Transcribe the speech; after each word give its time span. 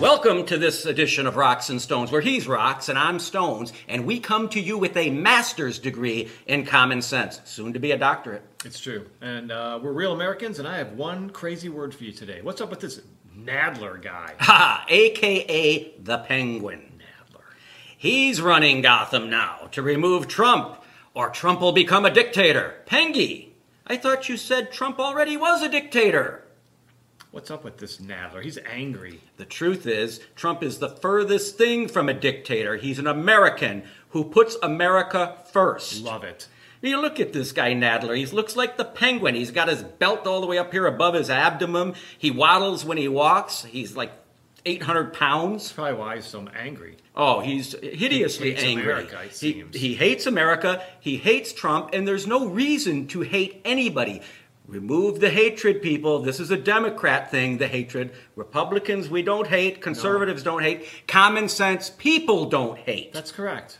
Welcome 0.00 0.46
to 0.46 0.56
this 0.56 0.86
edition 0.86 1.26
of 1.26 1.36
Rocks 1.36 1.68
and 1.68 1.78
Stones, 1.78 2.10
where 2.10 2.22
he's 2.22 2.48
Rocks 2.48 2.88
and 2.88 2.98
I'm 2.98 3.18
Stones, 3.18 3.70
and 3.86 4.06
we 4.06 4.18
come 4.18 4.48
to 4.48 4.58
you 4.58 4.78
with 4.78 4.96
a 4.96 5.10
master's 5.10 5.78
degree 5.78 6.30
in 6.46 6.64
common 6.64 7.02
sense, 7.02 7.38
soon 7.44 7.74
to 7.74 7.78
be 7.78 7.92
a 7.92 7.98
doctorate. 7.98 8.42
It's 8.64 8.80
true. 8.80 9.10
And 9.20 9.52
uh, 9.52 9.78
we're 9.82 9.92
real 9.92 10.14
Americans, 10.14 10.58
and 10.58 10.66
I 10.66 10.78
have 10.78 10.94
one 10.94 11.28
crazy 11.28 11.68
word 11.68 11.94
for 11.94 12.04
you 12.04 12.12
today. 12.12 12.40
What's 12.40 12.62
up 12.62 12.70
with 12.70 12.80
this 12.80 13.02
Nadler 13.38 14.00
guy? 14.00 14.36
Ha! 14.38 14.86
AKA 14.88 15.96
the 15.98 16.18
Penguin. 16.20 16.98
Nadler. 16.98 17.42
He's 17.98 18.40
running 18.40 18.80
Gotham 18.80 19.28
now 19.28 19.68
to 19.72 19.82
remove 19.82 20.28
Trump, 20.28 20.82
or 21.12 21.28
Trump 21.28 21.60
will 21.60 21.72
become 21.72 22.06
a 22.06 22.10
dictator. 22.10 22.76
Pengy, 22.86 23.50
I 23.86 23.98
thought 23.98 24.30
you 24.30 24.38
said 24.38 24.72
Trump 24.72 24.98
already 24.98 25.36
was 25.36 25.60
a 25.60 25.68
dictator. 25.68 26.46
What's 27.30 27.50
up 27.50 27.62
with 27.62 27.78
this 27.78 27.98
Nadler? 27.98 28.42
He's 28.42 28.58
angry. 28.66 29.20
The 29.36 29.44
truth 29.44 29.86
is, 29.86 30.20
Trump 30.34 30.64
is 30.64 30.78
the 30.80 30.88
furthest 30.88 31.56
thing 31.56 31.86
from 31.86 32.08
a 32.08 32.14
dictator. 32.14 32.76
He's 32.76 32.98
an 32.98 33.06
American 33.06 33.84
who 34.08 34.24
puts 34.24 34.56
America 34.64 35.36
first. 35.52 36.02
Love 36.02 36.24
it. 36.24 36.48
You 36.82 37.00
look 37.00 37.20
at 37.20 37.32
this 37.32 37.52
guy 37.52 37.72
Nadler. 37.72 38.16
He 38.16 38.26
looks 38.26 38.56
like 38.56 38.76
the 38.76 38.84
penguin. 38.84 39.36
He's 39.36 39.52
got 39.52 39.68
his 39.68 39.84
belt 39.84 40.26
all 40.26 40.40
the 40.40 40.48
way 40.48 40.58
up 40.58 40.72
here 40.72 40.86
above 40.86 41.14
his 41.14 41.30
abdomen. 41.30 41.94
He 42.18 42.32
waddles 42.32 42.84
when 42.84 42.98
he 42.98 43.06
walks. 43.06 43.62
He's 43.62 43.94
like 43.94 44.10
800 44.66 45.12
pounds. 45.12 45.62
That's 45.64 45.72
probably 45.72 45.94
why 45.94 46.16
he's 46.16 46.24
so 46.24 46.48
angry. 46.58 46.96
Oh, 47.14 47.40
he's 47.40 47.78
hideously 47.80 48.54
He 48.54 48.66
angry. 48.72 48.92
America, 48.92 49.22
he, 49.32 49.64
he 49.72 49.94
hates 49.94 50.26
America. 50.26 50.82
He 50.98 51.16
hates 51.16 51.52
Trump, 51.52 51.90
and 51.92 52.08
there's 52.08 52.26
no 52.26 52.48
reason 52.48 53.06
to 53.08 53.20
hate 53.20 53.60
anybody. 53.64 54.22
Remove 54.70 55.18
the 55.18 55.30
hatred, 55.30 55.82
people. 55.82 56.20
This 56.20 56.38
is 56.38 56.52
a 56.52 56.56
Democrat 56.56 57.28
thing, 57.28 57.58
the 57.58 57.66
hatred. 57.66 58.12
Republicans, 58.36 59.10
we 59.10 59.20
don't 59.20 59.48
hate. 59.48 59.82
Conservatives 59.82 60.44
don't 60.44 60.62
hate. 60.62 60.86
Common 61.08 61.48
sense, 61.48 61.90
people 61.90 62.46
don't 62.46 62.78
hate. 62.78 63.12
That's 63.12 63.32
correct. 63.32 63.78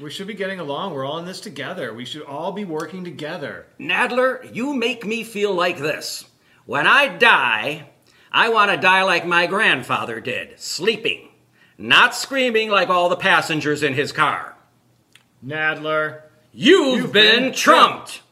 We 0.00 0.10
should 0.10 0.26
be 0.26 0.34
getting 0.34 0.58
along. 0.58 0.94
We're 0.94 1.06
all 1.06 1.18
in 1.18 1.24
this 1.24 1.40
together. 1.40 1.94
We 1.94 2.04
should 2.04 2.22
all 2.22 2.50
be 2.50 2.64
working 2.64 3.04
together. 3.04 3.66
Nadler, 3.78 4.52
you 4.52 4.74
make 4.74 5.06
me 5.06 5.22
feel 5.22 5.54
like 5.54 5.78
this. 5.78 6.24
When 6.66 6.88
I 6.88 7.06
die, 7.06 7.86
I 8.32 8.48
want 8.48 8.72
to 8.72 8.76
die 8.76 9.04
like 9.04 9.24
my 9.24 9.46
grandfather 9.46 10.18
did, 10.18 10.58
sleeping, 10.58 11.28
not 11.78 12.16
screaming 12.16 12.68
like 12.68 12.88
all 12.88 13.08
the 13.08 13.16
passengers 13.16 13.84
in 13.84 13.94
his 13.94 14.10
car. 14.10 14.56
Nadler. 15.46 16.22
You've, 16.52 16.98
You've 16.98 17.12
been, 17.12 17.44
been 17.44 17.52
trumped. 17.52 18.22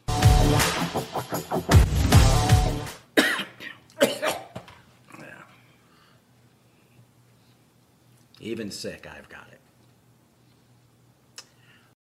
Even 8.43 8.69
sick, 8.69 9.07
I've 9.09 9.29
got 9.29 9.47
it. 9.53 9.61